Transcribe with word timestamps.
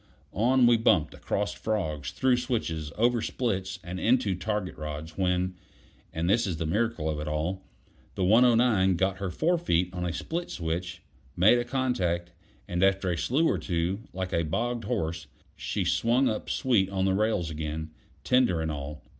On 0.33 0.65
we 0.65 0.77
bumped, 0.77 1.13
across 1.13 1.53
frogs, 1.53 2.09
through 2.09 2.37
switches, 2.37 2.91
over 2.97 3.21
splits, 3.21 3.77
and 3.83 3.99
into 3.99 4.33
target 4.33 4.75
rods, 4.75 5.15
when 5.15 5.53
and 6.11 6.27
this 6.27 6.47
is 6.47 6.57
the 6.57 6.65
miracle 6.65 7.07
of 7.07 7.19
it 7.19 7.27
all 7.27 7.61
the 8.15 8.23
109 8.25 8.95
got 8.95 9.17
her 9.19 9.29
forefeet 9.29 9.93
on 9.93 10.03
a 10.03 10.11
split 10.11 10.49
switch, 10.49 11.03
made 11.37 11.59
a 11.59 11.63
contact, 11.63 12.31
and 12.67 12.83
after 12.83 13.11
a 13.11 13.15
slew 13.15 13.47
or 13.47 13.59
two, 13.59 13.99
like 14.11 14.33
a 14.33 14.41
bogged 14.41 14.85
horse, 14.85 15.27
she 15.55 15.83
swung 15.85 16.27
up 16.27 16.49
sweet 16.49 16.89
on 16.89 17.05
the 17.05 17.13
rails 17.13 17.51
again, 17.51 17.91
tender 18.23 18.59
and 18.59 18.71
all. 18.71 19.03